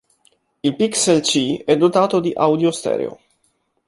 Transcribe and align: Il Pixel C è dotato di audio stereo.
Il 0.63 0.75
Pixel 0.77 1.21
C 1.23 1.61
è 1.63 1.77
dotato 1.77 2.19
di 2.19 2.31
audio 2.33 2.71
stereo. 2.71 3.19